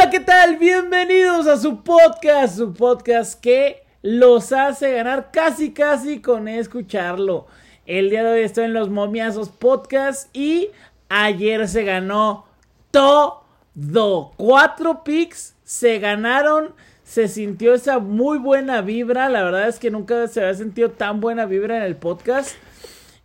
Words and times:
Hola, 0.00 0.08
¿qué 0.08 0.20
tal? 0.20 0.56
Bienvenidos 0.56 1.46
a 1.46 1.58
su 1.58 1.82
podcast, 1.82 2.56
su 2.56 2.72
podcast 2.72 3.38
que 3.38 3.82
los 4.00 4.50
hace 4.50 4.94
ganar 4.94 5.30
casi, 5.30 5.74
casi 5.74 6.22
con 6.22 6.48
escucharlo. 6.48 7.46
El 7.84 8.08
día 8.08 8.24
de 8.24 8.30
hoy 8.30 8.40
estoy 8.40 8.64
en 8.64 8.72
los 8.72 8.88
momiazos 8.88 9.50
podcast 9.50 10.34
y 10.34 10.70
ayer 11.10 11.68
se 11.68 11.84
ganó 11.84 12.46
todo. 12.90 14.32
Cuatro 14.38 15.04
picks 15.04 15.54
se 15.64 15.98
ganaron. 15.98 16.72
Se 17.04 17.28
sintió 17.28 17.74
esa 17.74 17.98
muy 17.98 18.38
buena 18.38 18.80
vibra. 18.80 19.28
La 19.28 19.42
verdad 19.42 19.68
es 19.68 19.78
que 19.78 19.90
nunca 19.90 20.26
se 20.28 20.40
había 20.40 20.54
sentido 20.54 20.92
tan 20.92 21.20
buena 21.20 21.44
vibra 21.44 21.76
en 21.76 21.82
el 21.82 21.96
podcast. 21.96 22.56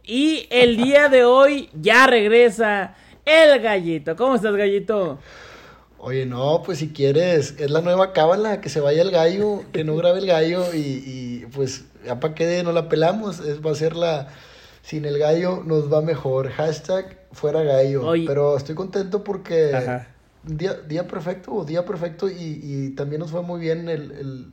Y 0.04 0.46
el 0.50 0.76
día 0.76 1.08
de 1.08 1.24
hoy 1.24 1.70
ya 1.74 2.06
regresa 2.06 2.96
el 3.24 3.62
gallito. 3.62 4.18
¿Cómo 4.18 4.36
estás, 4.36 4.58
gallito? 4.58 5.20
Oye, 6.08 6.28
no, 6.28 6.62
pues 6.64 6.78
si 6.78 6.90
quieres, 6.90 7.56
es 7.58 7.72
la 7.72 7.82
nueva 7.82 8.14
cábala, 8.14 8.62
que 8.62 8.70
se 8.70 8.80
vaya 8.80 9.02
el 9.02 9.10
gallo, 9.10 9.64
que 9.74 9.84
no 9.84 9.96
grabe 9.96 10.20
el 10.20 10.28
gallo 10.28 10.72
y, 10.72 11.48
pues 11.52 11.86
ya 12.06 12.20
para 12.20 12.36
qué 12.36 12.62
no 12.64 12.72
la 12.74 12.90
pelamos, 12.90 13.40
es, 13.40 13.66
va 13.66 13.72
a 13.72 13.76
ser 13.76 13.96
la, 13.96 14.28
sin 14.84 15.06
el 15.06 15.18
gallo 15.18 15.64
nos 15.66 15.92
va 15.92 16.04
mejor, 16.04 16.52
hashtag 16.52 17.26
fuera 17.32 17.64
gallo, 17.64 18.14
pero 18.28 18.56
estoy 18.56 18.76
contento 18.76 19.24
porque 19.24 19.72
día, 20.44 20.76
día 20.76 21.08
perfecto, 21.08 21.66
día 21.66 21.84
perfecto 21.86 22.30
y, 22.30 22.94
también 22.96 23.22
nos 23.22 23.32
fue 23.32 23.42
muy 23.42 23.60
bien 23.60 23.90
el, 23.90 24.52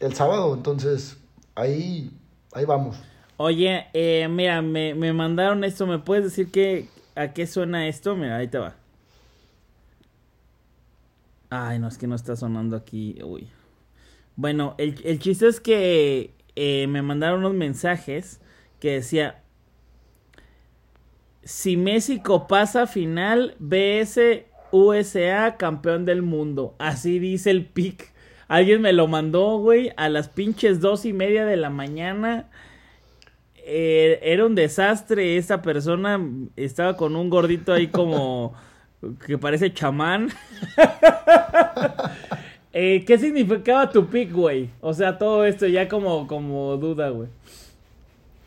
el, 0.00 0.14
sábado, 0.14 0.54
entonces 0.54 1.18
ahí, 1.54 2.10
ahí 2.54 2.64
vamos. 2.64 2.96
Oye, 3.36 3.88
eh, 3.92 4.26
mira, 4.30 4.62
me, 4.62 4.94
me 4.94 5.12
mandaron 5.12 5.64
esto, 5.64 5.86
¿me 5.86 5.98
puedes 5.98 6.24
decir 6.24 6.50
qué, 6.50 6.88
a 7.14 7.34
qué 7.34 7.46
suena 7.46 7.88
esto? 7.88 8.16
Mira, 8.16 8.38
ahí 8.38 8.48
te 8.48 8.56
va. 8.56 8.74
Ay, 11.50 11.78
no, 11.78 11.88
es 11.88 11.98
que 11.98 12.06
no 12.06 12.14
está 12.14 12.36
sonando 12.36 12.76
aquí. 12.76 13.18
Uy. 13.22 13.48
Bueno, 14.36 14.74
el, 14.78 15.18
chiste 15.18 15.48
es 15.48 15.60
que 15.60 16.34
eh, 16.56 16.86
me 16.88 17.02
mandaron 17.02 17.40
unos 17.40 17.54
mensajes 17.54 18.40
que 18.80 18.92
decía, 18.92 19.42
si 21.42 21.76
México 21.76 22.46
pasa 22.46 22.86
final, 22.86 23.54
BS 23.58 24.46
USA 24.72 25.56
campeón 25.56 26.04
del 26.04 26.22
mundo. 26.22 26.74
Así 26.78 27.18
dice 27.18 27.50
el 27.50 27.64
pic. 27.64 28.12
Alguien 28.48 28.82
me 28.82 28.92
lo 28.92 29.08
mandó, 29.08 29.58
güey, 29.58 29.92
a 29.96 30.08
las 30.08 30.28
pinches 30.28 30.80
dos 30.80 31.04
y 31.04 31.12
media 31.12 31.44
de 31.46 31.56
la 31.56 31.70
mañana. 31.70 32.50
Eh, 33.56 34.18
era 34.22 34.46
un 34.46 34.54
desastre. 34.54 35.36
Esa 35.36 35.62
persona 35.62 36.20
estaba 36.56 36.96
con 36.96 37.16
un 37.16 37.30
gordito 37.30 37.72
ahí 37.72 37.88
como 37.88 38.54
que 39.26 39.38
parece 39.38 39.72
chamán. 39.72 40.28
Eh, 42.78 43.04
¿Qué 43.06 43.16
significaba 43.16 43.88
tu 43.88 44.06
pick, 44.08 44.30
güey? 44.34 44.68
O 44.82 44.92
sea, 44.92 45.16
todo 45.16 45.46
esto 45.46 45.66
ya 45.66 45.88
como, 45.88 46.26
como 46.26 46.76
duda, 46.76 47.08
güey. 47.08 47.30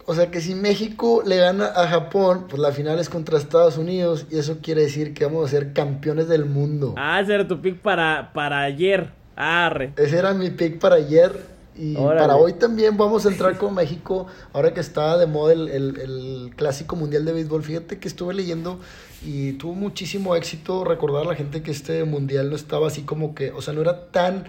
O 0.06 0.14
sea 0.14 0.30
que 0.30 0.40
si 0.40 0.54
México 0.54 1.24
le 1.26 1.38
gana 1.38 1.66
a 1.66 1.88
Japón, 1.88 2.46
pues 2.48 2.62
la 2.62 2.72
final 2.72 3.00
es 3.00 3.10
contra 3.10 3.40
Estados 3.40 3.80
Unidos 3.80 4.28
y 4.30 4.38
eso 4.38 4.60
quiere 4.62 4.82
decir 4.82 5.16
que 5.16 5.26
vamos 5.26 5.48
a 5.48 5.50
ser 5.50 5.74
campeones 5.74 6.28
del 6.28 6.46
mundo. 6.46 6.94
Ah, 6.96 7.20
ese 7.20 7.34
era 7.34 7.48
tu 7.48 7.60
pick 7.60 7.80
para, 7.80 8.32
para 8.32 8.62
ayer. 8.62 9.10
Arre. 9.36 9.94
Ese 9.98 10.20
era 10.20 10.36
mi 10.36 10.52
pick 10.52 10.78
para 10.78 10.98
ayer 10.98 11.32
y 11.80 11.96
para 11.96 12.36
hoy 12.36 12.54
también 12.54 12.98
vamos 12.98 13.26
a 13.26 13.30
entrar 13.30 13.58
con 13.58 13.74
México, 13.76 14.28
ahora 14.52 14.74
que 14.74 14.82
está 14.82 15.18
de 15.18 15.28
moda 15.28 15.54
el, 15.54 15.70
el, 15.70 16.52
Clásico 16.58 16.98
Mundial 16.98 17.24
de 17.24 17.32
Béisbol. 17.32 17.64
Fíjate 17.64 18.00
que 18.00 18.10
estuve 18.10 18.34
leyendo 18.34 18.82
y 19.26 19.54
tuvo 19.54 19.76
muchísimo 19.76 20.36
éxito 20.36 20.84
recordar 20.84 21.22
a 21.24 21.30
la 21.30 21.36
gente 21.36 21.64
que 21.64 21.72
este 21.72 22.04
Mundial 22.04 22.50
no 22.50 22.58
estaba 22.58 22.88
así 22.88 23.04
como 23.04 23.34
que, 23.34 23.52
o 23.52 23.62
sea, 23.62 23.74
no 23.74 23.80
era 23.80 24.12
tan, 24.12 24.44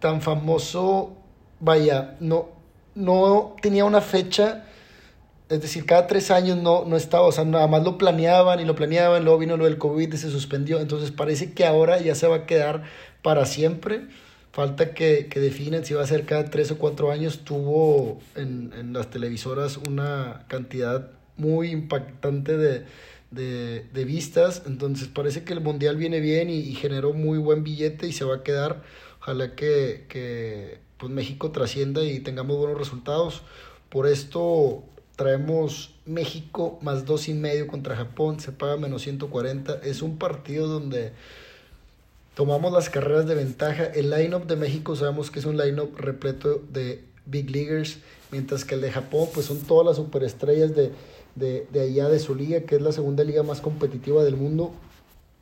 tan 0.00 0.22
famoso, 0.22 1.16
vaya, 1.60 2.16
no, 2.18 2.48
no 2.96 3.54
tenía 3.62 3.84
una 3.84 4.00
fecha. 4.00 4.64
Es 5.48 5.60
decir, 5.60 5.86
cada 5.86 6.08
tres 6.08 6.32
años 6.32 6.56
no, 6.56 6.84
no 6.84 6.96
estaba, 6.96 7.26
o 7.26 7.32
sea, 7.32 7.44
nada 7.44 7.68
más 7.68 7.84
lo 7.84 7.96
planeaban 7.96 8.58
y 8.58 8.64
lo 8.64 8.74
planeaban, 8.74 9.22
luego 9.22 9.38
vino 9.38 9.56
lo 9.56 9.66
del 9.66 9.78
COVID 9.78 10.12
y 10.12 10.16
se 10.16 10.30
suspendió. 10.30 10.80
Entonces 10.80 11.12
parece 11.12 11.52
que 11.52 11.64
ahora 11.64 12.00
ya 12.00 12.16
se 12.16 12.26
va 12.26 12.36
a 12.36 12.46
quedar 12.46 12.82
para 13.22 13.46
siempre. 13.46 14.08
Falta 14.52 14.92
que, 14.92 15.28
que 15.28 15.50
si 15.84 15.94
va 15.94 16.02
a 16.02 16.06
ser 16.06 16.26
cada 16.26 16.50
tres 16.50 16.70
o 16.70 16.78
cuatro 16.78 17.10
años. 17.10 17.40
Tuvo 17.44 18.20
en, 18.36 18.72
en 18.78 18.92
las 18.92 19.08
televisoras 19.10 19.78
una 19.78 20.44
cantidad 20.48 21.10
muy 21.38 21.70
impactante 21.70 22.58
de, 22.58 22.84
de, 23.30 23.86
de, 23.92 24.04
vistas. 24.04 24.62
Entonces 24.66 25.08
parece 25.08 25.44
que 25.44 25.54
el 25.54 25.62
Mundial 25.62 25.96
viene 25.96 26.20
bien 26.20 26.50
y, 26.50 26.74
generó 26.74 27.14
muy 27.14 27.38
buen 27.38 27.64
billete 27.64 28.06
y 28.06 28.12
se 28.12 28.26
va 28.26 28.36
a 28.36 28.42
quedar. 28.42 28.82
Ojalá 29.22 29.54
que, 29.54 30.04
que 30.10 30.80
pues 30.98 31.10
México 31.10 31.50
trascienda 31.50 32.04
y 32.04 32.20
tengamos 32.20 32.58
buenos 32.58 32.76
resultados. 32.76 33.42
Por 33.88 34.06
esto 34.06 34.84
traemos 35.16 35.94
México 36.04 36.78
más 36.82 37.06
dos 37.06 37.28
y 37.28 37.32
medio 37.32 37.66
contra 37.66 37.96
Japón. 37.96 38.38
Se 38.38 38.52
paga 38.52 38.76
menos 38.76 39.00
140. 39.00 39.80
Es 39.82 40.02
un 40.02 40.18
partido 40.18 40.66
donde 40.66 41.12
tomamos 42.34 42.72
las 42.72 42.90
carreras 42.90 43.26
de 43.26 43.34
ventaja. 43.34 43.84
El 43.84 44.10
line-up 44.10 44.46
de 44.46 44.56
México 44.56 44.96
sabemos 44.96 45.30
que 45.30 45.38
es 45.38 45.44
un 45.44 45.56
line-up 45.56 45.96
repleto 45.96 46.62
de 46.72 47.04
big 47.26 47.50
leaguers, 47.50 47.98
mientras 48.30 48.64
que 48.64 48.74
el 48.74 48.80
de 48.80 48.90
Japón 48.90 49.28
pues 49.32 49.46
son 49.46 49.58
todas 49.58 49.86
las 49.86 49.96
superestrellas 49.96 50.74
de, 50.74 50.92
de, 51.34 51.66
de 51.70 51.80
allá 51.80 52.08
de 52.08 52.18
su 52.18 52.34
liga, 52.34 52.62
que 52.62 52.76
es 52.76 52.82
la 52.82 52.92
segunda 52.92 53.24
liga 53.24 53.42
más 53.42 53.60
competitiva 53.60 54.24
del 54.24 54.36
mundo. 54.36 54.72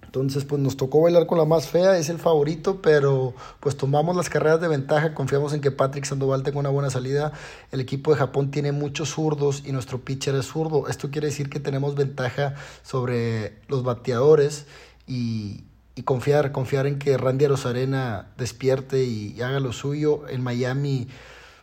Entonces, 0.05 0.45
pues 0.45 0.61
nos 0.61 0.77
tocó 0.77 1.03
bailar 1.03 1.27
con 1.27 1.39
la 1.39 1.45
más 1.45 1.69
fea, 1.69 1.97
es 1.97 2.09
el 2.09 2.19
favorito, 2.19 2.83
pero 2.83 3.33
pues 3.61 3.77
tomamos 3.77 4.17
las 4.17 4.29
carreras 4.29 4.61
de 4.61 4.67
ventaja, 4.67 5.15
confiamos 5.15 5.53
en 5.53 5.61
que 5.61 5.71
Patrick 5.71 6.05
Sandoval 6.05 6.43
tenga 6.43 6.59
una 6.59 6.69
buena 6.69 6.91
salida. 6.91 7.33
El 7.71 7.79
equipo 7.79 8.11
de 8.11 8.17
Japón 8.17 8.51
tiene 8.51 8.73
muchos 8.73 9.11
zurdos 9.11 9.63
y 9.65 9.71
nuestro 9.71 10.01
pitcher 10.01 10.35
es 10.35 10.47
zurdo. 10.47 10.89
Esto 10.89 11.13
quiere 11.13 11.29
decir 11.29 11.49
que 11.49 11.61
tenemos 11.61 11.95
ventaja 11.95 12.57
sobre 12.83 13.61
los 13.69 13.85
bateadores 13.85 14.67
y, 15.07 15.63
y 15.95 16.03
confiar, 16.03 16.53
confiar 16.53 16.87
en 16.87 16.99
que 16.99 17.17
Randy 17.17 17.45
Arozarena 17.45 18.29
despierte 18.37 19.05
y, 19.05 19.41
haga 19.43 19.61
lo 19.61 19.73
suyo. 19.73 20.29
En 20.29 20.43
Miami, 20.43 21.09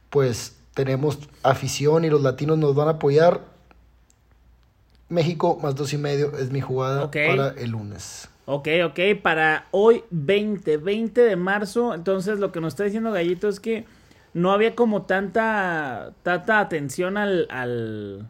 pues 0.10 0.58
tenemos 0.74 1.20
afición 1.44 2.06
y 2.06 2.10
los 2.10 2.22
latinos 2.22 2.58
nos 2.58 2.76
van 2.76 2.88
a 2.88 2.92
apoyar. 2.92 3.42
México 5.10 5.58
más 5.62 5.76
dos 5.76 5.94
y 5.94 5.98
medio 5.98 6.38
es 6.38 6.52
mi 6.52 6.62
jugada 6.62 7.10
para 7.10 7.50
el 7.58 7.72
lunes. 7.72 8.30
Ok, 8.46 8.68
ok, 8.86 9.00
para 9.22 9.68
hoy 9.72 10.04
20, 10.12 10.78
20 10.78 11.22
de 11.22 11.36
marzo. 11.36 11.94
Entonces 11.94 12.40
lo 12.40 12.52
que 12.52 12.62
nos 12.62 12.74
está 12.74 12.84
diciendo 12.84 13.12
Gallito 13.12 13.48
es 13.48 13.60
que 13.60 13.86
no 14.34 14.52
había 14.52 14.76
como 14.76 15.04
tanta, 15.04 16.14
tanta 16.24 16.60
atención 16.60 17.18
al, 17.18 17.48
al 17.50 18.30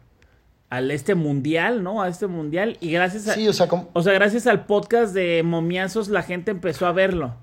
al 0.70 0.90
este 0.90 1.14
mundial, 1.14 1.82
¿no? 1.82 2.02
A 2.02 2.08
este 2.08 2.26
mundial 2.26 2.76
y 2.80 2.90
gracias 2.92 3.28
a 3.28 3.34
sí, 3.34 3.48
o, 3.48 3.52
sea, 3.52 3.68
o 3.92 4.02
sea, 4.02 4.12
gracias 4.12 4.46
al 4.46 4.66
podcast 4.66 5.14
de 5.14 5.42
Momiazos 5.42 6.08
la 6.08 6.22
gente 6.22 6.50
empezó 6.50 6.86
a 6.86 6.92
verlo. 6.92 7.36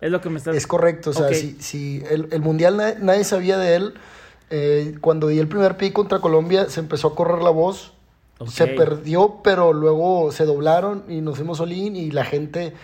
Es 0.00 0.10
lo 0.10 0.20
que 0.20 0.28
me 0.28 0.36
estás 0.38 0.54
Es 0.54 0.66
correcto, 0.66 1.10
o 1.10 1.12
sea, 1.14 1.32
si, 1.32 2.02
el, 2.10 2.28
el, 2.30 2.40
mundial 2.42 2.76
nadie, 3.00 3.24
sabía 3.24 3.56
de 3.56 3.76
él. 3.76 3.94
Eh, 4.50 4.94
cuando 5.00 5.26
di 5.26 5.38
el 5.38 5.48
primer 5.48 5.76
pick 5.76 5.92
contra 5.92 6.20
Colombia 6.20 6.68
se 6.68 6.80
empezó 6.80 7.08
a 7.08 7.14
correr 7.14 7.42
la 7.42 7.50
voz. 7.50 7.92
Se 8.46 8.66
perdió, 8.66 9.40
pero 9.42 9.72
luego 9.72 10.30
se 10.30 10.44
doblaron 10.44 11.04
y 11.08 11.22
nos 11.22 11.36
fuimos 11.36 11.58
Olin 11.60 11.96
y 11.96 12.10
la 12.10 12.26
gente 12.26 12.74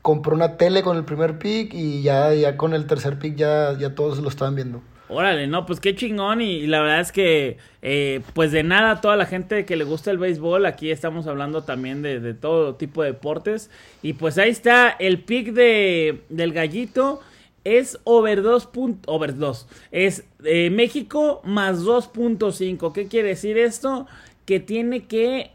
compró 0.00 0.34
una 0.34 0.56
tele 0.56 0.82
con 0.82 0.96
el 0.96 1.04
primer 1.04 1.38
pick 1.38 1.74
y 1.74 2.00
ya, 2.02 2.32
ya 2.32 2.56
con 2.56 2.72
el 2.72 2.86
tercer 2.86 3.18
pick 3.18 3.36
ya, 3.36 3.76
ya 3.78 3.94
todos 3.94 4.18
lo 4.20 4.30
estaban 4.30 4.54
viendo. 4.54 4.80
Órale, 5.12 5.46
no, 5.46 5.66
pues 5.66 5.78
qué 5.78 5.94
chingón 5.94 6.40
y, 6.40 6.66
la 6.66 6.80
verdad 6.80 7.00
es 7.00 7.12
que, 7.12 7.58
eh, 7.82 8.20
pues 8.34 8.50
de 8.50 8.62
nada, 8.62 9.00
toda 9.00 9.16
la 9.16 9.26
gente 9.26 9.66
que 9.66 9.76
le 9.76 9.84
gusta 9.84 10.10
el 10.10 10.18
béisbol, 10.18 10.64
aquí 10.64 10.90
estamos 10.90 11.26
hablando 11.26 11.62
también 11.62 12.00
de, 12.02 12.34
todo 12.34 12.76
tipo 12.76 13.02
de 13.02 13.12
deportes. 13.12 13.70
Y 14.02 14.14
pues 14.14 14.38
ahí 14.38 14.50
está 14.50 14.88
el 14.88 15.20
pick 15.20 15.52
de, 15.52 16.22
del 16.30 16.52
gallito, 16.52 17.20
es 17.64 17.98
over 18.04 18.42
2. 18.42 18.68
over 19.06 19.36
2, 19.36 19.68
es 19.90 20.24
eh, 20.44 20.70
México 20.70 21.42
más 21.44 21.82
2.5. 21.84 22.92
¿Qué 22.92 23.06
quiere 23.06 23.28
decir 23.28 23.58
esto? 23.58 24.06
Que 24.46 24.60
tiene 24.60 25.04
que... 25.04 25.50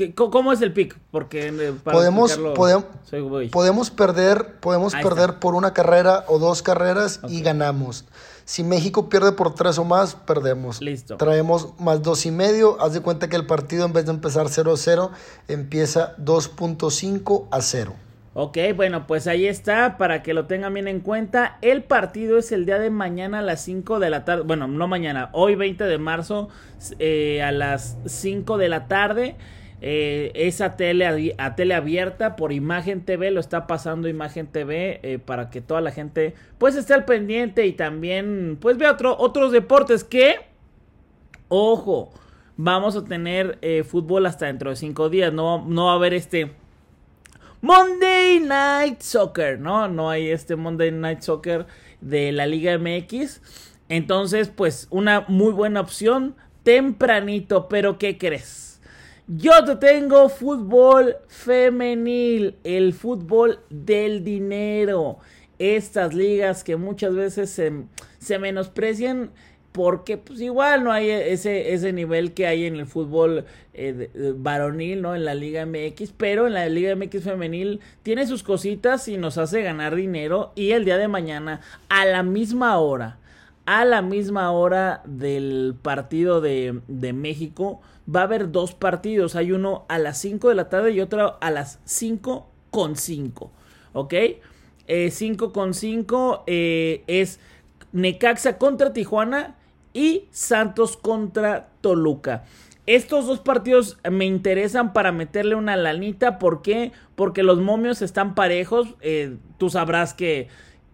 Em, 0.00 0.12
¿Cómo 0.12 0.52
es 0.52 0.62
el 0.62 0.72
pick? 0.72 0.98
Porque 1.10 1.48
eh, 1.48 1.72
podemos, 1.84 2.38
podemos, 2.54 3.90
perder, 3.90 4.58
podemos 4.60 4.94
perder 4.94 5.38
por 5.38 5.54
una 5.54 5.72
carrera 5.72 6.24
o 6.28 6.38
dos 6.38 6.62
carreras 6.62 7.20
y 7.28 7.42
ganamos. 7.42 8.04
Si 8.44 8.64
México 8.64 9.10
pierde 9.10 9.32
por 9.32 9.54
tres 9.54 9.78
o 9.78 9.84
más, 9.84 10.14
perdemos. 10.14 10.80
Listo. 10.80 11.16
Traemos 11.16 11.78
más 11.78 12.02
dos 12.02 12.24
y 12.24 12.30
medio. 12.30 12.80
Haz 12.80 12.94
de 12.94 13.00
cuenta 13.00 13.28
que 13.28 13.36
el 13.36 13.46
partido 13.46 13.84
en 13.84 13.92
vez 13.92 14.06
de 14.06 14.12
empezar 14.12 14.46
0-0, 14.46 15.10
empieza 15.48 16.16
2.5 16.16 17.46
a 17.50 17.60
0. 17.60 17.94
Ok, 18.40 18.56
bueno, 18.76 19.06
pues 19.06 19.26
ahí 19.26 19.46
está, 19.46 19.98
para 19.98 20.22
que 20.22 20.32
lo 20.32 20.46
tengan 20.46 20.72
bien 20.72 20.86
en 20.86 21.00
cuenta. 21.00 21.58
El 21.60 21.82
partido 21.82 22.38
es 22.38 22.52
el 22.52 22.66
día 22.66 22.78
de 22.78 22.88
mañana 22.88 23.40
a 23.40 23.42
las 23.42 23.62
5 23.64 23.98
de 23.98 24.10
la 24.10 24.24
tarde. 24.24 24.44
Bueno, 24.44 24.68
no 24.68 24.86
mañana, 24.86 25.28
hoy 25.32 25.56
20 25.56 25.84
de 25.84 25.98
marzo 25.98 26.48
eh, 27.00 27.42
a 27.42 27.50
las 27.52 27.98
5 28.06 28.56
de 28.56 28.68
la 28.68 28.86
tarde. 28.86 29.36
Eh, 29.80 30.32
es 30.34 30.60
a 30.60 30.76
tele, 30.76 31.34
a 31.38 31.54
tele 31.54 31.74
abierta 31.74 32.34
por 32.34 32.52
Imagen 32.52 33.04
TV, 33.04 33.30
lo 33.30 33.38
está 33.38 33.68
pasando 33.68 34.08
Imagen 34.08 34.48
TV 34.48 34.98
eh, 35.02 35.18
para 35.18 35.50
que 35.50 35.60
toda 35.60 35.80
la 35.80 35.92
gente 35.92 36.34
pues 36.58 36.74
esté 36.74 36.94
al 36.94 37.04
pendiente 37.04 37.64
y 37.64 37.72
también 37.72 38.58
pues 38.60 38.76
vea 38.76 38.90
otro, 38.90 39.16
otros 39.16 39.52
deportes 39.52 40.02
que, 40.02 40.40
ojo, 41.46 42.10
vamos 42.56 42.96
a 42.96 43.04
tener 43.04 43.58
eh, 43.62 43.84
fútbol 43.84 44.26
hasta 44.26 44.46
dentro 44.46 44.70
de 44.70 44.76
cinco 44.76 45.10
días, 45.10 45.32
no, 45.32 45.64
no 45.64 45.86
va 45.86 45.92
a 45.92 45.94
haber 45.94 46.12
este 46.12 46.52
Monday 47.60 48.40
Night 48.40 49.00
Soccer, 49.00 49.60
¿no? 49.60 49.88
No 49.88 50.10
hay 50.10 50.28
este 50.30 50.56
Monday 50.56 50.90
Night 50.90 51.20
Soccer 51.22 51.66
de 52.00 52.30
la 52.30 52.46
Liga 52.46 52.78
MX. 52.78 53.40
Entonces, 53.88 54.48
pues 54.48 54.86
una 54.90 55.24
muy 55.28 55.52
buena 55.52 55.80
opción 55.80 56.36
tempranito, 56.62 57.68
pero 57.68 57.98
¿qué 57.98 58.18
crees? 58.18 58.67
Yo 59.30 59.62
te 59.62 59.76
tengo 59.76 60.30
fútbol 60.30 61.16
femenil, 61.26 62.56
el 62.64 62.94
fútbol 62.94 63.60
del 63.68 64.24
dinero. 64.24 65.18
Estas 65.58 66.14
ligas 66.14 66.64
que 66.64 66.76
muchas 66.76 67.14
veces 67.14 67.50
se, 67.50 67.84
se 68.18 68.38
menosprecian 68.38 69.30
porque 69.72 70.16
pues 70.16 70.40
igual 70.40 70.82
no 70.82 70.92
hay 70.92 71.10
ese, 71.10 71.74
ese 71.74 71.92
nivel 71.92 72.32
que 72.32 72.46
hay 72.46 72.64
en 72.64 72.76
el 72.76 72.86
fútbol 72.86 73.44
eh, 73.74 74.08
varonil, 74.34 75.02
¿no? 75.02 75.14
En 75.14 75.26
la 75.26 75.34
Liga 75.34 75.66
MX, 75.66 76.14
pero 76.16 76.46
en 76.46 76.54
la 76.54 76.66
Liga 76.70 76.96
MX 76.96 77.22
femenil 77.22 77.80
tiene 78.02 78.26
sus 78.26 78.42
cositas 78.42 79.08
y 79.08 79.18
nos 79.18 79.36
hace 79.36 79.60
ganar 79.60 79.94
dinero 79.94 80.52
y 80.54 80.70
el 80.70 80.86
día 80.86 80.96
de 80.96 81.06
mañana 81.06 81.60
a 81.90 82.06
la 82.06 82.22
misma 82.22 82.78
hora 82.78 83.18
a 83.68 83.84
la 83.84 84.00
misma 84.00 84.50
hora 84.50 85.02
del 85.04 85.74
partido 85.82 86.40
de, 86.40 86.80
México 87.12 87.82
va 88.14 88.20
a 88.20 88.24
haber 88.24 88.50
dos 88.50 88.74
partidos. 88.74 89.36
Hay 89.36 89.52
uno 89.52 89.84
a 89.88 89.98
las 89.98 90.18
5 90.18 90.48
de 90.48 90.54
la 90.54 90.68
tarde 90.68 90.92
y 90.92 91.00
otro 91.00 91.36
a 91.40 91.50
las 91.50 91.80
5 91.84 92.48
con 92.70 92.96
5. 92.96 93.50
¿Ok? 93.92 94.14
5 95.10 95.44
eh, 95.44 95.52
con 95.52 95.74
5 95.74 96.44
eh, 96.46 97.04
es 97.06 97.40
Necaxa 97.92 98.58
contra 98.58 98.92
Tijuana 98.92 99.56
y 99.92 100.24
Santos 100.30 100.96
contra 100.96 101.68
Toluca. 101.80 102.44
Estos 102.86 103.26
dos 103.26 103.40
partidos 103.40 103.98
me 104.10 104.24
interesan 104.24 104.94
para 104.94 105.12
meterle 105.12 105.54
una 105.54 105.76
lanita. 105.76 106.38
¿Por 106.38 106.62
qué? 106.62 106.92
Porque 107.16 107.42
los 107.42 107.60
momios 107.60 108.00
están 108.00 108.34
parejos. 108.34 108.94
Eh, 109.02 109.36
tú 109.58 109.68
sabrás 109.68 110.14
que 110.14 110.48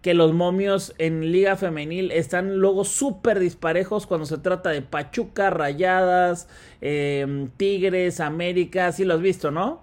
que 0.05 0.13
los 0.13 0.33
momios 0.33 0.93
en 0.99 1.31
Liga 1.31 1.55
Femenil 1.55 2.11
están 2.11 2.57
luego 2.57 2.85
súper 2.85 3.39
disparejos 3.39 4.05
cuando 4.05 4.27
se 4.27 4.37
trata 4.37 4.69
de 4.69 4.83
Pachuca, 4.83 5.49
Rayadas, 5.49 6.47
em, 6.79 7.49
Tigres, 7.57 8.19
América, 8.19 8.91
sí 8.91 9.03
lo 9.03 9.15
has 9.15 9.21
visto, 9.21 9.49
¿no? 9.49 9.81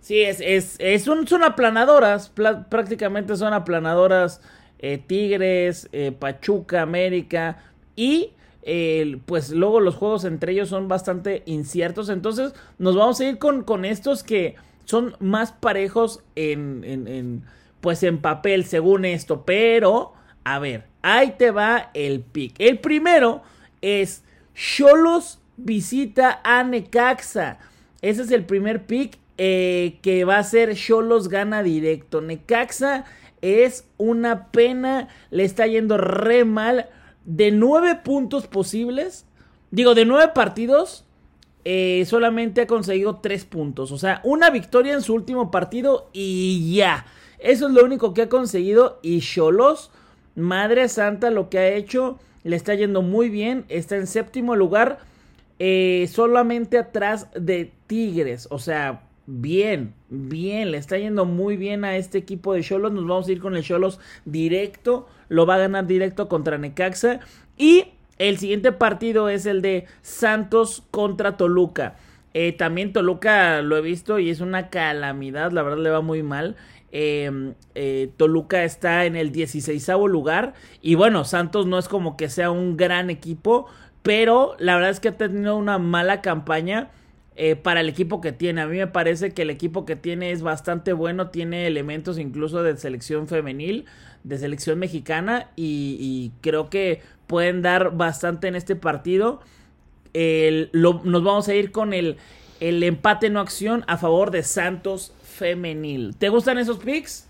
Sí, 0.00 0.20
es, 0.20 0.40
es, 0.80 1.04
son 1.04 1.44
aplanadoras, 1.44 2.32
prácticamente 2.68 3.36
son 3.36 3.52
aplanadoras 3.52 4.40
eh, 4.80 4.98
Tigres, 4.98 5.88
eh, 5.92 6.10
Pachuca, 6.10 6.82
América 6.82 7.62
y 7.94 8.32
pues 9.26 9.50
luego 9.50 9.78
los 9.78 9.94
juegos 9.94 10.24
entre 10.24 10.50
ellos 10.50 10.70
son 10.70 10.88
bastante 10.88 11.44
inciertos, 11.46 12.08
entonces 12.08 12.52
nos 12.78 12.96
vamos 12.96 13.20
a 13.20 13.26
ir 13.26 13.38
con, 13.38 13.62
con 13.62 13.84
estos 13.84 14.24
que 14.24 14.56
son 14.86 15.14
más 15.20 15.52
parejos 15.52 16.24
en 16.34 17.44
pues 17.80 18.02
en 18.02 18.18
papel 18.18 18.64
según 18.64 19.04
esto, 19.04 19.44
pero 19.44 20.12
a 20.44 20.58
ver, 20.58 20.86
ahí 21.02 21.34
te 21.38 21.50
va 21.50 21.90
el 21.94 22.20
pick. 22.20 22.54
El 22.58 22.78
primero 22.78 23.42
es 23.80 24.24
Cholos 24.54 25.40
visita 25.56 26.40
a 26.44 26.62
Necaxa. 26.64 27.58
Ese 28.02 28.22
es 28.22 28.30
el 28.30 28.44
primer 28.44 28.86
pick 28.86 29.18
eh, 29.38 29.98
que 30.02 30.24
va 30.24 30.38
a 30.38 30.44
ser 30.44 30.74
Cholos 30.74 31.28
gana 31.28 31.62
directo. 31.62 32.20
Necaxa 32.20 33.04
es 33.42 33.88
una 33.98 34.50
pena, 34.50 35.08
le 35.30 35.44
está 35.44 35.66
yendo 35.66 35.96
re 35.96 36.44
mal. 36.44 36.88
De 37.24 37.50
nueve 37.50 37.96
puntos 37.96 38.46
posibles, 38.46 39.26
digo, 39.72 39.96
de 39.96 40.04
nueve 40.04 40.30
partidos, 40.32 41.04
eh, 41.64 42.04
solamente 42.06 42.60
ha 42.60 42.66
conseguido 42.68 43.16
tres 43.16 43.44
puntos. 43.44 43.90
O 43.90 43.98
sea, 43.98 44.20
una 44.22 44.50
victoria 44.50 44.94
en 44.94 45.02
su 45.02 45.12
último 45.12 45.50
partido 45.50 46.08
y 46.12 46.76
ya. 46.76 47.04
Eso 47.38 47.68
es 47.68 47.72
lo 47.72 47.84
único 47.84 48.14
que 48.14 48.22
ha 48.22 48.28
conseguido. 48.28 48.98
Y 49.02 49.20
Cholos, 49.20 49.90
Madre 50.34 50.88
Santa, 50.88 51.30
lo 51.30 51.48
que 51.48 51.58
ha 51.58 51.68
hecho, 51.68 52.18
le 52.44 52.56
está 52.56 52.74
yendo 52.74 53.02
muy 53.02 53.28
bien. 53.28 53.64
Está 53.68 53.96
en 53.96 54.06
séptimo 54.06 54.56
lugar, 54.56 54.98
eh, 55.58 56.08
solamente 56.10 56.78
atrás 56.78 57.28
de 57.34 57.72
Tigres. 57.86 58.48
O 58.50 58.58
sea, 58.58 59.02
bien, 59.26 59.94
bien. 60.08 60.70
Le 60.70 60.78
está 60.78 60.98
yendo 60.98 61.24
muy 61.24 61.56
bien 61.56 61.84
a 61.84 61.96
este 61.96 62.18
equipo 62.18 62.54
de 62.54 62.62
Cholos. 62.62 62.92
Nos 62.92 63.06
vamos 63.06 63.28
a 63.28 63.32
ir 63.32 63.40
con 63.40 63.56
el 63.56 63.62
Cholos 63.62 64.00
directo. 64.24 65.08
Lo 65.28 65.46
va 65.46 65.56
a 65.56 65.58
ganar 65.58 65.86
directo 65.86 66.28
contra 66.28 66.58
Necaxa. 66.58 67.20
Y 67.56 67.86
el 68.18 68.38
siguiente 68.38 68.72
partido 68.72 69.28
es 69.28 69.44
el 69.46 69.60
de 69.60 69.86
Santos 70.02 70.82
contra 70.90 71.36
Toluca. 71.36 71.96
Eh, 72.38 72.52
también 72.52 72.92
Toluca 72.92 73.62
lo 73.62 73.76
he 73.76 73.80
visto 73.80 74.18
y 74.18 74.28
es 74.28 74.40
una 74.40 74.68
calamidad, 74.68 75.52
la 75.52 75.62
verdad 75.62 75.78
le 75.78 75.88
va 75.90 76.02
muy 76.02 76.22
mal. 76.22 76.56
Em, 76.98 77.52
eh, 77.74 78.08
Toluca 78.16 78.64
está 78.64 79.04
en 79.04 79.16
el 79.16 79.30
16 79.30 79.86
lugar. 80.08 80.54
Y 80.80 80.94
bueno, 80.94 81.24
Santos 81.24 81.66
no 81.66 81.78
es 81.78 81.88
como 81.88 82.16
que 82.16 82.30
sea 82.30 82.50
un 82.50 82.78
gran 82.78 83.10
equipo. 83.10 83.66
Pero 84.02 84.56
la 84.58 84.76
verdad 84.76 84.92
es 84.92 85.00
que 85.00 85.08
ha 85.08 85.16
tenido 85.18 85.58
una 85.58 85.78
mala 85.78 86.22
campaña. 86.22 86.90
Eh, 87.38 87.54
para 87.54 87.82
el 87.82 87.90
equipo 87.90 88.22
que 88.22 88.32
tiene. 88.32 88.62
A 88.62 88.66
mí 88.66 88.78
me 88.78 88.86
parece 88.86 89.34
que 89.34 89.42
el 89.42 89.50
equipo 89.50 89.84
que 89.84 89.94
tiene 89.94 90.30
es 90.32 90.40
bastante 90.40 90.94
bueno, 90.94 91.28
tiene 91.28 91.66
elementos 91.66 92.18
incluso 92.18 92.62
de 92.62 92.74
selección 92.78 93.28
femenil, 93.28 93.84
de 94.24 94.38
selección 94.38 94.78
mexicana 94.78 95.50
y, 95.54 96.32
creo 96.40 96.70
que 96.70 97.02
pueden 97.26 97.60
dar 97.60 97.94
bastante 97.94 98.48
en 98.48 98.56
este 98.56 98.74
partido. 98.74 99.40
nos 100.14 101.22
vamos 101.24 101.48
a 101.48 101.54
ir 101.54 101.72
con 101.72 101.92
el, 101.92 102.16
el 102.60 102.82
empate 102.82 103.28
no 103.28 103.40
acción 103.40 103.84
a 103.86 103.98
favor 103.98 104.30
de 104.30 104.42
Santos 104.42 105.12
femenil. 105.36 106.16
¿Te 106.16 106.28
gustan 106.28 106.58
esos 106.58 106.78
picks? 106.78 107.24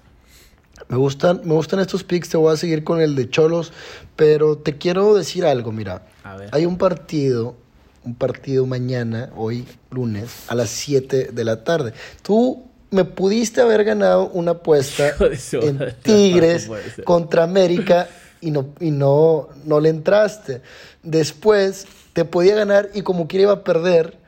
Me 0.88 0.96
gustan, 0.96 1.40
me 1.44 1.54
gustan 1.54 1.80
estos 1.80 2.04
picks, 2.04 2.28
te 2.28 2.36
voy 2.36 2.52
a 2.52 2.56
seguir 2.56 2.84
con 2.84 3.00
el 3.00 3.14
de 3.14 3.30
Cholos, 3.30 3.72
pero 4.14 4.58
te 4.58 4.76
quiero 4.76 5.14
decir 5.14 5.44
algo, 5.44 5.72
mira. 5.72 6.06
Hay 6.52 6.66
un 6.66 6.76
partido, 6.76 7.56
un 8.04 8.14
partido 8.14 8.66
mañana, 8.66 9.30
hoy 9.36 9.66
lunes, 9.90 10.44
a 10.48 10.54
las 10.54 10.70
7 10.70 11.30
de 11.32 11.44
la 11.44 11.64
tarde. 11.64 11.92
Tú 12.22 12.64
me 12.90 13.04
pudiste 13.04 13.60
haber 13.60 13.84
ganado 13.84 14.28
una 14.28 14.52
apuesta 14.52 15.14
en 15.52 15.94
Tigres 16.02 16.70
contra 17.04 17.44
América 17.44 18.08
y 18.40 18.50
no, 18.50 18.66
y 18.80 18.90
no, 18.90 19.48
no 19.64 19.80
le 19.80 19.88
entraste. 19.88 20.60
Después 21.02 21.86
te 22.12 22.24
podía 22.24 22.54
ganar 22.54 22.90
y 22.94 23.02
como 23.02 23.28
quiera 23.28 23.44
iba 23.44 23.52
a 23.52 23.64
perder 23.64 24.18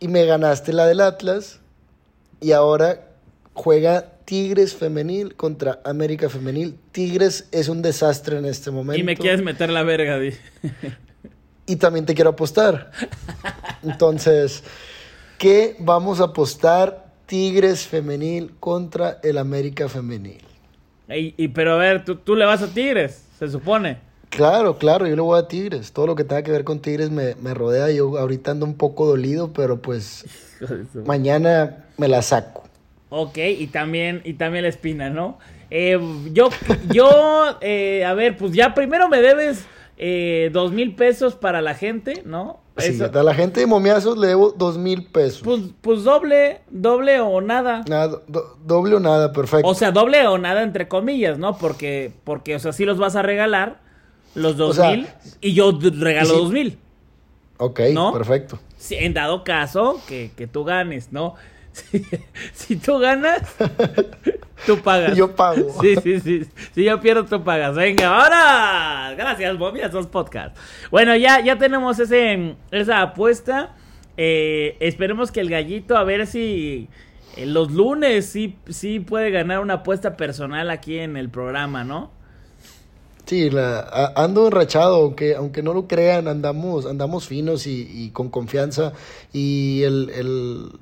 y 0.00 0.08
me 0.08 0.24
ganaste 0.24 0.72
la 0.72 0.86
del 0.86 1.00
Atlas 1.00 1.60
y 2.40 2.52
ahora 2.52 3.08
juega 3.54 4.12
Tigres 4.24 4.74
femenil 4.74 5.34
contra 5.34 5.80
América 5.84 6.28
femenil. 6.28 6.76
Tigres 6.92 7.48
es 7.52 7.68
un 7.68 7.82
desastre 7.82 8.38
en 8.38 8.44
este 8.44 8.70
momento. 8.70 9.00
Y 9.00 9.04
me 9.04 9.16
quieres 9.16 9.42
meter 9.42 9.70
la 9.70 9.82
verga, 9.82 10.18
Di. 10.18 10.32
y 11.66 11.76
también 11.76 12.06
te 12.06 12.14
quiero 12.14 12.30
apostar. 12.30 12.90
Entonces, 13.82 14.62
¿qué 15.38 15.76
vamos 15.80 16.20
a 16.20 16.24
apostar? 16.24 17.10
Tigres 17.26 17.86
femenil 17.86 18.54
contra 18.58 19.20
el 19.22 19.38
América 19.38 19.88
femenil. 19.88 20.42
Y, 21.08 21.48
pero 21.48 21.74
a 21.74 21.76
ver, 21.76 22.04
¿tú, 22.04 22.16
tú 22.16 22.36
le 22.36 22.44
vas 22.44 22.62
a 22.62 22.68
Tigres, 22.68 23.24
se 23.38 23.48
supone. 23.48 23.98
Claro, 24.30 24.78
claro, 24.78 25.06
yo 25.06 25.16
le 25.16 25.22
voy 25.22 25.38
a 25.38 25.48
Tigres. 25.48 25.92
Todo 25.92 26.06
lo 26.06 26.14
que 26.14 26.24
tenga 26.24 26.42
que 26.42 26.52
ver 26.52 26.64
con 26.64 26.80
Tigres 26.80 27.10
me, 27.10 27.34
me 27.42 27.52
rodea. 27.52 27.90
Yo 27.90 28.16
ahorita 28.16 28.52
ando 28.52 28.64
un 28.64 28.74
poco 28.74 29.06
dolido, 29.06 29.52
pero 29.52 29.82
pues 29.82 30.24
mañana 31.04 31.84
me 31.98 32.08
la 32.08 32.22
saco. 32.22 32.62
Ok, 33.10 33.38
y 33.38 33.66
también, 33.66 34.22
y 34.24 34.34
también 34.34 34.62
la 34.62 34.68
espina, 34.68 35.10
¿no? 35.10 35.38
Eh, 35.68 35.98
yo, 36.32 36.48
yo, 36.90 37.10
eh, 37.60 38.04
a 38.04 38.14
ver, 38.14 38.36
pues 38.36 38.52
ya 38.52 38.72
primero 38.72 39.08
me 39.08 39.20
debes 39.20 39.66
eh, 39.98 40.48
dos 40.52 40.70
mil 40.72 40.94
pesos 40.94 41.34
para 41.34 41.60
la 41.60 41.74
gente, 41.74 42.22
¿no? 42.24 42.60
Sí, 42.78 42.98
a 43.02 43.22
la 43.22 43.34
gente 43.34 43.60
de 43.60 43.66
momiazos 43.66 44.16
le 44.16 44.28
debo 44.28 44.52
dos 44.52 44.78
mil 44.78 45.04
pesos. 45.04 45.42
Pues, 45.42 45.60
pues 45.82 46.04
doble, 46.04 46.62
doble 46.70 47.20
o 47.20 47.40
nada. 47.42 47.82
Nada, 47.88 48.22
doble 48.64 48.94
o 48.94 49.00
nada, 49.00 49.32
perfecto. 49.32 49.68
O 49.68 49.74
sea, 49.74 49.90
doble 49.90 50.26
o 50.28 50.38
nada 50.38 50.62
entre 50.62 50.88
comillas, 50.88 51.36
¿no? 51.36 51.58
Porque, 51.58 52.12
porque, 52.24 52.54
o 52.54 52.58
sea, 52.58 52.72
sí 52.72 52.86
los 52.86 52.96
vas 52.96 53.16
a 53.16 53.22
regalar 53.22 53.89
los 54.34 54.56
dos 54.56 54.78
mil 54.78 55.06
y 55.40 55.54
yo 55.54 55.78
regalo 55.80 56.38
dos 56.38 56.52
mil. 56.52 56.78
Ok, 57.58 57.80
perfecto. 58.12 58.58
en 58.90 59.12
dado 59.12 59.44
caso 59.44 60.00
que, 60.08 60.30
que 60.36 60.46
tú 60.46 60.64
ganes, 60.64 61.12
¿no? 61.12 61.34
Si, 62.52 62.76
tú 62.76 62.98
ganas, 62.98 63.42
tú 64.66 64.78
pagas. 64.78 65.16
Yo 65.16 65.34
pago. 65.34 65.70
Sí, 65.80 65.96
sí, 66.02 66.20
sí. 66.20 66.46
Si 66.74 66.84
yo 66.84 67.00
pierdo, 67.00 67.24
tú 67.24 67.42
pagas. 67.42 67.74
Venga, 67.74 68.08
ahora. 68.08 69.14
Gracias, 69.14 69.58
Bobby, 69.58 69.80
a 69.80 69.86
esos 69.86 70.06
podcasts. 70.06 70.58
Bueno, 70.90 71.14
ya, 71.16 71.40
ya 71.40 71.58
tenemos 71.58 71.98
ese, 71.98 72.56
esa 72.70 73.02
apuesta. 73.02 73.76
Eh, 74.16 74.76
esperemos 74.80 75.30
que 75.30 75.40
el 75.40 75.48
gallito, 75.48 75.96
a 75.96 76.04
ver 76.04 76.26
si 76.26 76.88
eh, 77.36 77.46
los 77.46 77.70
lunes 77.70 78.26
sí, 78.26 78.56
sí 78.68 79.00
puede 79.00 79.30
ganar 79.30 79.60
una 79.60 79.74
apuesta 79.74 80.16
personal 80.16 80.70
aquí 80.70 80.98
en 80.98 81.16
el 81.16 81.30
programa, 81.30 81.84
¿no? 81.84 82.10
Sí, 83.30 83.48
la, 83.48 84.12
ando 84.16 84.48
enrachado, 84.48 84.96
aunque, 84.96 85.36
aunque 85.36 85.62
no 85.62 85.72
lo 85.72 85.86
crean, 85.86 86.26
andamos, 86.26 86.84
andamos 86.84 87.28
finos 87.28 87.64
y, 87.68 88.10
con 88.12 88.28
confianza. 88.28 88.92
Y 89.32 89.82
el, 89.84 90.72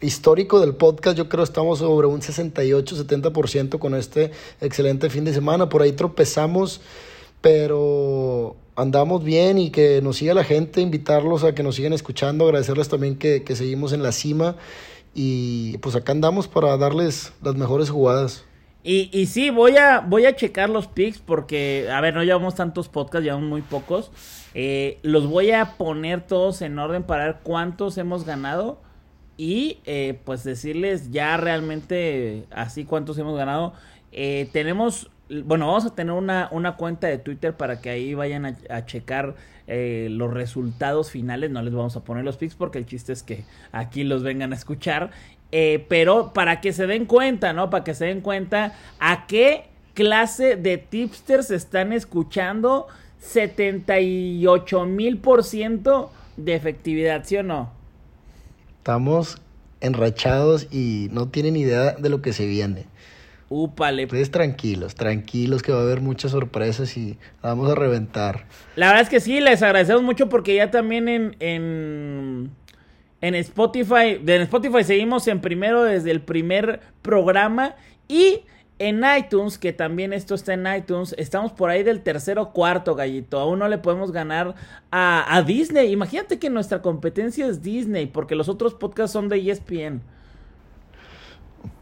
histórico 0.00 0.58
del 0.58 0.74
podcast, 0.74 1.16
yo 1.16 1.28
creo 1.28 1.44
estamos 1.44 1.78
sobre 1.78 2.08
un 2.08 2.22
68-70% 2.22 3.78
con 3.78 3.94
este 3.94 4.32
excelente 4.60 5.10
fin 5.10 5.24
de 5.24 5.32
semana. 5.32 5.68
Por 5.68 5.80
ahí 5.82 5.92
tropezamos, 5.92 6.80
pero 7.40 8.56
andamos 8.74 9.22
bien 9.22 9.56
y 9.58 9.70
que 9.70 10.02
nos 10.02 10.16
siga 10.16 10.34
la 10.34 10.42
gente, 10.42 10.80
invitarlos 10.80 11.44
a 11.44 11.54
que 11.54 11.62
nos 11.62 11.76
sigan 11.76 11.92
escuchando, 11.92 12.46
agradecerles 12.46 12.88
también 12.88 13.14
que, 13.14 13.44
que 13.44 13.54
seguimos 13.54 13.92
en 13.92 14.02
la 14.02 14.10
cima. 14.10 14.56
Y 15.14 15.78
pues 15.78 15.94
acá 15.94 16.10
andamos 16.10 16.48
para 16.48 16.76
darles 16.78 17.32
las 17.44 17.54
mejores 17.54 17.90
jugadas. 17.90 18.42
Y, 18.88 19.10
y 19.12 19.26
sí, 19.26 19.50
voy 19.50 19.76
a, 19.78 19.98
voy 19.98 20.26
a 20.26 20.36
checar 20.36 20.70
los 20.70 20.86
picks 20.86 21.18
porque, 21.18 21.88
a 21.92 22.00
ver, 22.00 22.14
no 22.14 22.22
llevamos 22.22 22.54
tantos 22.54 22.88
podcasts, 22.88 23.24
llevamos 23.24 23.48
muy 23.48 23.62
pocos. 23.62 24.12
Eh, 24.54 25.00
los 25.02 25.26
voy 25.26 25.50
a 25.50 25.76
poner 25.76 26.20
todos 26.20 26.62
en 26.62 26.78
orden 26.78 27.02
para 27.02 27.24
ver 27.24 27.36
cuántos 27.42 27.98
hemos 27.98 28.24
ganado 28.24 28.80
y 29.36 29.80
eh, 29.86 30.20
pues 30.24 30.44
decirles 30.44 31.10
ya 31.10 31.36
realmente 31.36 32.46
así 32.52 32.84
cuántos 32.84 33.18
hemos 33.18 33.36
ganado. 33.36 33.72
Eh, 34.12 34.48
tenemos, 34.52 35.10
bueno, 35.44 35.66
vamos 35.66 35.84
a 35.84 35.96
tener 35.96 36.14
una, 36.14 36.48
una, 36.52 36.76
cuenta 36.76 37.08
de 37.08 37.18
Twitter 37.18 37.54
para 37.54 37.80
que 37.80 37.90
ahí 37.90 38.14
vayan 38.14 38.46
a, 38.46 38.86
checar 38.86 39.34
los 39.66 40.32
resultados 40.32 41.10
finales. 41.10 41.50
No 41.50 41.60
les 41.60 41.74
vamos 41.74 41.96
a 41.96 42.04
poner 42.04 42.22
los 42.24 42.36
picks 42.36 42.54
porque 42.54 42.78
el 42.78 42.86
chiste 42.86 43.12
es 43.12 43.24
que 43.24 43.44
aquí 43.72 44.04
los 44.04 44.22
vengan 44.22 44.52
a 44.52 44.56
escuchar. 44.56 45.10
Eh, 45.52 45.84
pero 45.88 46.32
para 46.32 46.60
que 46.60 46.72
se 46.72 46.86
den 46.86 47.06
cuenta, 47.06 47.52
¿no? 47.52 47.70
Para 47.70 47.84
que 47.84 47.94
se 47.94 48.06
den 48.06 48.20
cuenta 48.20 48.74
a 48.98 49.26
qué 49.26 49.66
clase 49.94 50.56
de 50.56 50.76
tipsters 50.76 51.50
están 51.50 51.92
escuchando 51.92 52.88
78 53.20 54.86
mil 54.86 55.18
por 55.18 55.44
ciento 55.44 56.10
de 56.36 56.54
efectividad, 56.54 57.24
¿sí 57.24 57.36
o 57.36 57.42
no? 57.42 57.70
Estamos 58.78 59.40
enrachados 59.80 60.66
y 60.70 61.08
no 61.12 61.28
tienen 61.28 61.56
idea 61.56 61.92
de 61.92 62.08
lo 62.08 62.22
que 62.22 62.32
se 62.32 62.46
viene. 62.46 62.86
Úpale. 63.48 64.08
Pues 64.08 64.30
tranquilos, 64.32 64.96
tranquilos 64.96 65.62
que 65.62 65.70
va 65.72 65.78
a 65.78 65.82
haber 65.82 66.00
muchas 66.00 66.32
sorpresas 66.32 66.96
y 66.96 67.16
vamos 67.42 67.70
a 67.70 67.76
reventar. 67.76 68.46
La 68.74 68.88
verdad 68.88 69.02
es 69.02 69.08
que 69.08 69.20
sí, 69.20 69.40
les 69.40 69.62
agradecemos 69.62 70.02
mucho 70.02 70.28
porque 70.28 70.56
ya 70.56 70.70
también 70.70 71.08
en 71.08 71.36
en 71.38 72.50
Spotify, 73.20 74.20
en 74.26 74.42
Spotify 74.42 74.84
seguimos 74.84 75.26
en 75.28 75.40
primero 75.40 75.82
desde 75.82 76.10
el 76.10 76.20
primer 76.20 76.80
programa 77.02 77.74
y 78.08 78.42
en 78.78 79.02
iTunes, 79.18 79.56
que 79.56 79.72
también 79.72 80.12
esto 80.12 80.34
está 80.34 80.52
en 80.52 80.66
iTunes, 80.66 81.14
estamos 81.16 81.52
por 81.52 81.70
ahí 81.70 81.82
del 81.82 82.02
tercero 82.02 82.52
cuarto, 82.52 82.94
gallito. 82.94 83.38
Aún 83.38 83.58
no 83.58 83.68
le 83.68 83.78
podemos 83.78 84.12
ganar 84.12 84.54
a, 84.90 85.34
a, 85.34 85.42
Disney. 85.42 85.90
Imagínate 85.92 86.38
que 86.38 86.50
nuestra 86.50 86.82
competencia 86.82 87.46
es 87.46 87.62
Disney, 87.62 88.06
porque 88.06 88.34
los 88.34 88.48
otros 88.48 88.74
podcasts 88.74 89.12
son 89.12 89.28
de 89.28 89.50
ESPN. 89.50 90.02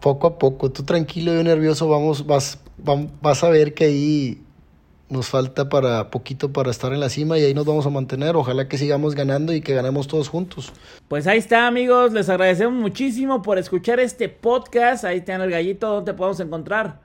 Poco 0.01 0.27
a 0.29 0.39
poco, 0.39 0.71
tú 0.71 0.85
tranquilo 0.85 1.39
y 1.39 1.43
nervioso, 1.43 1.89
vamos, 1.89 2.25
vas, 2.27 2.63
vas 2.79 3.43
a 3.43 3.49
ver 3.49 3.75
que 3.75 3.85
ahí 3.85 4.44
nos 5.09 5.29
falta 5.29 5.69
para 5.69 6.11
poquito 6.11 6.53
para 6.53 6.71
estar 6.71 6.93
en 6.93 7.01
la 7.01 7.09
cima 7.09 7.39
y 7.39 7.45
ahí 7.45 7.55
nos 7.55 7.67
vamos 7.67 7.87
a 7.87 7.91
mantener. 7.91 8.37
Ojalá 8.37 8.69
que 8.69 8.79
sigamos 8.79 9.15
ganando 9.15 9.53
y 9.53 9.61
que 9.61 9.75
ganemos 9.75 10.09
todos 10.09 10.29
juntos. 10.29 10.73
Pues 11.09 11.27
ahí 11.27 11.39
está, 11.39 11.67
amigos. 11.67 12.13
Les 12.13 12.29
agradecemos 12.29 12.75
muchísimo 12.75 13.43
por 13.43 13.59
escuchar 13.59 14.01
este 14.01 14.29
podcast. 14.29 15.05
Ahí 15.05 15.19
está 15.19 15.37
el 15.37 15.51
gallito. 15.51 15.89
¿Dónde 15.89 16.15
podemos 16.15 16.41
encontrar? 16.41 17.01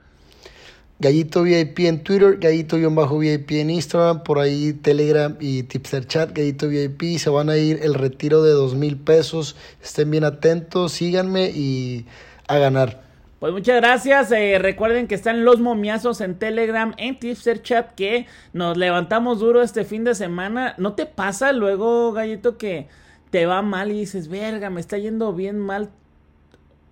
Gallito 1.01 1.44
VIP 1.44 1.79
en 1.79 2.03
Twitter, 2.03 2.39
Gallito-VIP 2.39 3.51
en 3.51 3.70
Instagram, 3.70 4.24
por 4.24 4.38
ahí 4.38 4.74
Telegram 4.74 5.34
y 5.39 5.63
Tipster 5.63 6.06
Chat, 6.06 6.36
Gallito 6.36 6.68
VIP. 6.68 7.18
Se 7.18 7.29
van 7.29 7.50
a 7.50 7.56
ir 7.56 7.79
el 7.84 7.94
retiro 7.94 8.44
de 8.44 8.51
dos 8.51 8.75
mil 8.75 8.98
pesos. 8.98 9.56
Estén 9.82 10.12
bien 10.12 10.25
atentos, 10.25 10.91
síganme 10.91 11.51
y 11.51 12.06
a 12.50 12.58
ganar. 12.58 13.09
Pues 13.39 13.53
muchas 13.53 13.77
gracias. 13.77 14.31
Eh, 14.31 14.60
recuerden 14.60 15.08
que 15.08 15.15
están 15.15 15.46
los 15.46 15.62
momiazos 15.62 16.19
en 16.19 16.38
Telegram, 16.38 16.93
en 16.98 17.17
Tipster 17.19 17.62
Chat, 17.62 17.96
que 17.96 18.27
nos 18.51 18.75
levantamos 18.75 19.39
duro 19.39 19.62
este 19.62 19.86
fin 19.86 20.03
de 20.03 20.13
semana. 20.13 20.75
¿No 20.77 20.93
te 20.93 21.05
pasa 21.05 21.53
luego, 21.53 22.12
gallito, 22.12 22.58
que 22.58 22.89
te 23.29 23.46
va 23.46 23.62
mal 23.62 23.91
y 23.91 24.00
dices, 24.00 24.27
verga, 24.27 24.69
me 24.69 24.81
está 24.81 24.98
yendo 24.98 25.34
bien 25.34 25.58
mal 25.58 25.89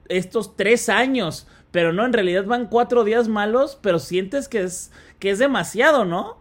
estos 0.08 0.56
tres 0.56 0.88
años? 0.88 1.48
Pero 1.72 1.92
no, 1.92 2.06
en 2.06 2.14
realidad 2.14 2.46
van 2.46 2.68
cuatro 2.68 3.04
días 3.04 3.28
malos, 3.28 3.78
pero 3.82 4.00
sientes 4.00 4.48
que 4.48 4.64
es, 4.64 4.92
que 5.20 5.32
es 5.32 5.40
demasiado, 5.40 6.06
¿no? 6.06 6.38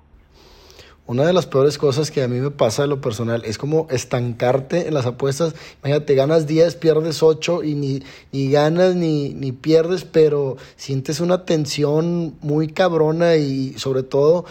Una 1.08 1.25
de 1.25 1.32
las 1.32 1.46
peores 1.46 1.78
cosas 1.78 2.10
que 2.10 2.25
a 2.25 2.28
mí 2.28 2.40
me 2.40 2.50
pasa 2.50 2.82
de 2.82 2.88
lo 2.88 3.00
personal 3.00 3.42
es 3.44 3.58
como 3.58 3.86
estancarte 3.90 4.88
en 4.88 4.94
las 4.94 5.06
apuestas. 5.06 5.54
Imagínate, 5.84 6.16
ganas 6.16 6.48
10, 6.48 6.75
pierdes 6.76 7.22
8 7.22 7.62
y 7.62 7.75
ni, 7.76 8.02
ni 8.32 8.50
ganas 8.50 8.96
ni, 8.96 9.32
ni 9.32 9.52
pierdes, 9.52 10.04
pero 10.04 10.56
sientes 10.75 11.20
una 11.20 11.44
tensión 11.44 12.34
muy 12.40 12.66
cabrona 12.66 13.36
y 13.36 13.75
sobre 13.75 14.02
todo, 14.02 14.46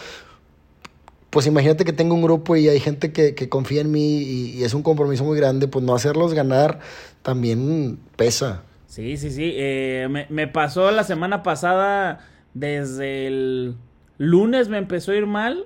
pues 1.29 1.45
imagínate 1.45 1.83
que 1.83 1.91
tengo 1.91 2.15
un 2.15 2.21
grupo 2.21 2.55
y 2.55 2.69
hay 2.69 2.79
gente 2.79 3.11
que, 3.11 3.35
que 3.35 3.49
confía 3.49 3.81
en 3.81 3.91
mí 3.91 4.19
y, 4.19 4.63
es 4.63 4.73
un 4.73 4.81
compromiso 4.81 5.25
muy 5.25 5.37
grande, 5.37 5.67
pues 5.67 5.83
no 5.83 5.93
hacerlos 5.93 6.33
ganar 6.33 6.79
también 7.21 7.99
pesa. 8.15 8.63
Sí, 8.87 9.17
sí, 9.17 9.29
sí. 9.29 9.51
Eh, 9.55 10.07
me, 10.09 10.25
me 10.29 10.47
pasó 10.47 10.89
la 10.91 11.03
semana 11.03 11.43
pasada, 11.43 12.25
desde 12.53 13.27
el 13.27 13.75
lunes 14.17 14.69
me 14.69 14.77
empezó 14.77 15.11
a 15.11 15.15
ir 15.15 15.25
mal 15.25 15.65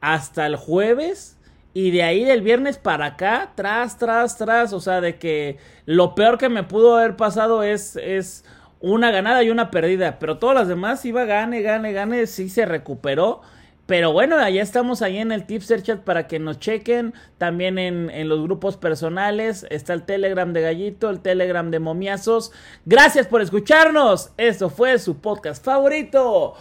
hasta 0.00 0.46
el 0.46 0.56
jueves 0.56 1.36
y 1.72 1.92
de 1.92 2.02
ahí 2.02 2.24
del 2.24 2.42
viernes 2.42 2.78
para 2.78 3.06
acá, 3.06 3.52
tras, 3.54 3.96
tras, 3.96 4.36
tras, 4.36 4.72
o 4.72 4.80
sea, 4.80 5.00
de 5.00 5.18
que 5.18 5.58
lo 5.86 6.14
peor 6.14 6.36
que 6.36 6.48
me 6.48 6.64
pudo 6.64 6.96
haber 6.96 7.16
pasado 7.16 7.62
es, 7.62 7.96
es 7.96 8.44
una 8.80 9.10
ganada 9.10 9.42
y 9.42 9.50
una 9.50 9.70
perdida, 9.70 10.18
pero 10.18 10.38
todas 10.38 10.56
las 10.56 10.68
demás 10.68 11.04
iba 11.04 11.24
gane, 11.24 11.62
gane, 11.62 11.92
gane, 11.92 12.26
sí 12.26 12.48
se 12.48 12.66
recuperó. 12.66 13.42
Pero 13.86 14.12
bueno, 14.12 14.36
ya 14.48 14.62
estamos 14.62 15.02
ahí 15.02 15.18
en 15.18 15.32
el 15.32 15.46
Tipster 15.46 15.82
Chat 15.82 16.02
para 16.02 16.28
que 16.28 16.38
nos 16.38 16.60
chequen. 16.60 17.12
También 17.38 17.76
en, 17.76 18.08
en, 18.08 18.28
los 18.28 18.40
grupos 18.40 18.76
personales. 18.76 19.66
Está 19.68 19.94
el 19.94 20.04
Telegram 20.04 20.52
de 20.52 20.60
Gallito, 20.60 21.10
el 21.10 21.18
Telegram 21.18 21.72
de 21.72 21.80
Momiazos. 21.80 22.52
Gracias 22.84 23.26
por 23.26 23.42
escucharnos. 23.42 24.30
Esto 24.36 24.70
fue 24.70 24.96
su 25.00 25.16
podcast 25.16 25.64
favorito. 25.64 26.54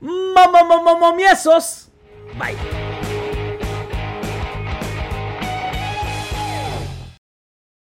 Momiazos. 0.00 1.88
Bye. 2.34 3.05